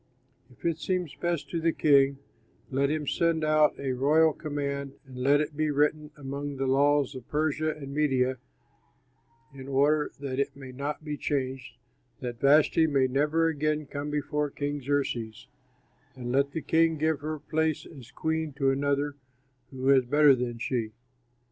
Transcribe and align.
If 0.49 0.65
it 0.65 0.79
seems 0.79 1.13
best 1.13 1.47
to 1.51 1.61
the 1.61 1.71
king, 1.71 2.17
let 2.71 2.89
him 2.89 3.05
send 3.05 3.43
out 3.43 3.75
a 3.77 3.91
royal 3.93 4.33
command, 4.33 4.93
and 5.05 5.15
let 5.19 5.39
it 5.39 5.55
be 5.55 5.69
written 5.69 6.09
among 6.17 6.55
the 6.55 6.65
laws 6.65 7.13
of 7.13 7.27
Persia 7.29 7.75
and 7.75 7.93
Media, 7.93 8.37
in 9.53 9.67
order 9.67 10.09
that 10.19 10.39
it 10.39 10.55
may 10.55 10.71
not 10.71 11.03
be 11.05 11.17
changed, 11.17 11.77
that 12.19 12.39
Vashti 12.39 12.87
may 12.87 13.05
never 13.05 13.45
again 13.47 13.85
come 13.85 14.09
before 14.09 14.49
King 14.49 14.81
Xerxes; 14.81 15.47
and 16.15 16.31
let 16.31 16.49
the 16.53 16.63
king 16.63 16.97
give 16.97 17.19
her 17.19 17.37
place 17.37 17.85
as 17.85 18.09
queen 18.09 18.53
to 18.53 18.71
another 18.71 19.17
who 19.69 19.87
is 19.91 20.05
better 20.05 20.33
than 20.33 20.57
she. 20.57 20.93